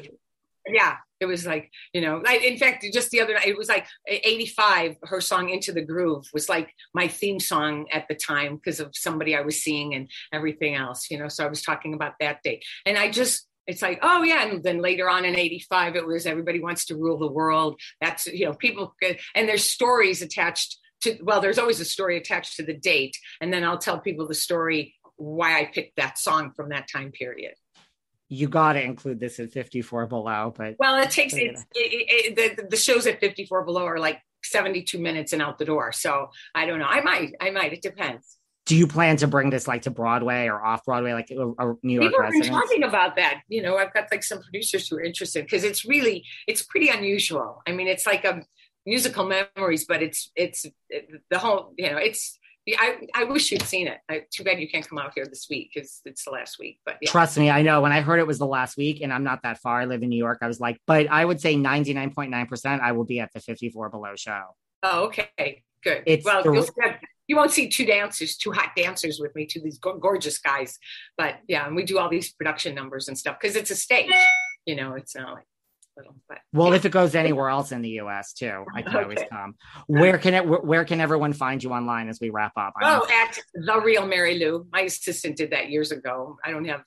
[0.66, 0.96] yeah.
[1.20, 3.86] It was like, you know, like in fact, just the other night, it was like
[4.06, 8.80] 85, her song Into the Groove was like my theme song at the time because
[8.80, 11.28] of somebody I was seeing and everything else, you know.
[11.28, 12.60] So I was talking about that day.
[12.86, 16.26] And I just it's like oh yeah and then later on in 85 it was
[16.26, 18.96] everybody wants to rule the world that's you know people
[19.36, 23.52] and there's stories attached to well there's always a story attached to the date and
[23.52, 27.52] then i'll tell people the story why i picked that song from that time period
[28.32, 32.56] you got to include this at 54 below but well it takes it's, it, it,
[32.56, 36.30] the, the shows at 54 below are like 72 minutes and out the door so
[36.54, 39.68] i don't know i might i might it depends do you plan to bring this
[39.68, 42.82] like to broadway or off broadway like a, a new york people have been talking
[42.84, 46.24] about that you know i've got like some producers who are interested because it's really
[46.48, 48.40] it's pretty unusual i mean it's like a
[48.86, 50.64] musical memories but it's it's
[51.30, 53.98] the whole you know it's yeah, I, I wish you'd seen it.
[54.08, 56.78] I, too bad you can't come out here this week because it's the last week.
[56.86, 57.10] But yeah.
[57.10, 59.42] trust me, I know when I heard it was the last week, and I'm not
[59.42, 59.80] that far.
[59.80, 60.38] I live in New York.
[60.42, 64.12] I was like, but I would say 99.9% I will be at the 54 Below
[64.16, 64.42] show.
[64.84, 65.62] Oh, okay.
[65.82, 66.04] Good.
[66.06, 66.94] It's well, the...
[67.26, 70.78] you won't see two dancers, two hot dancers with me, two these gorgeous guys.
[71.18, 74.10] But yeah, and we do all these production numbers and stuff because it's a stage.
[74.66, 75.46] You know, it's not like
[76.28, 76.76] but well, yeah.
[76.76, 78.32] if it goes anywhere else in the U.S.
[78.32, 79.02] too, I can okay.
[79.02, 79.54] always come.
[79.86, 80.44] Where can it?
[80.46, 82.74] Where can everyone find you online as we wrap up?
[82.80, 84.66] I'm oh, at the real Marilou.
[84.72, 86.38] My assistant did that years ago.
[86.44, 86.82] I don't have.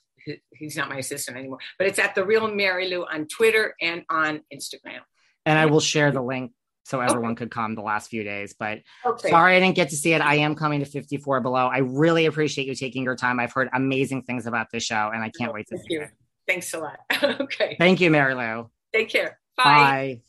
[0.52, 4.40] He's not my assistant anymore, but it's at the real Marilou on Twitter and on
[4.52, 5.00] Instagram.
[5.44, 6.50] And I will share the link
[6.84, 7.40] so everyone okay.
[7.44, 8.54] could come the last few days.
[8.58, 9.30] But okay.
[9.30, 10.20] sorry I didn't get to see it.
[10.20, 11.66] I am coming to 54 Below.
[11.68, 13.38] I really appreciate you taking your time.
[13.38, 16.00] I've heard amazing things about this show and I can't oh, wait to see you.
[16.02, 16.10] it.
[16.48, 16.98] Thanks a lot.
[17.40, 17.76] okay.
[17.78, 18.70] Thank you, Marilou.
[18.96, 19.38] Take care.
[19.58, 19.64] Bye.
[19.64, 20.20] Bye.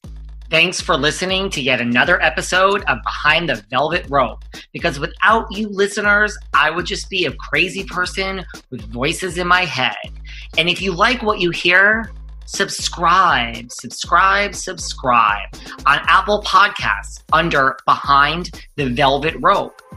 [0.49, 4.43] Thanks for listening to yet another episode of Behind the Velvet Rope.
[4.73, 9.63] Because without you listeners, I would just be a crazy person with voices in my
[9.63, 9.95] head.
[10.57, 12.11] And if you like what you hear,
[12.45, 15.47] subscribe, subscribe, subscribe
[15.85, 19.81] on Apple Podcasts under Behind the Velvet Rope